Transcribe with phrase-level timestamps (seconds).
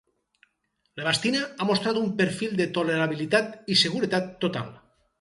[1.01, 4.79] L'ebastina ha mostrat un perfil de tolerabilitat i seguretat total.